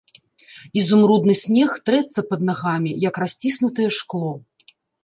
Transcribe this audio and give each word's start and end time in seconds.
Ізумрудны 0.81 1.35
снег 1.43 1.75
трэцца 1.91 2.27
пад 2.33 2.41
нагамі, 2.49 2.91
як 3.09 3.23
расціснутае 3.27 3.89
шкло. 4.01 4.31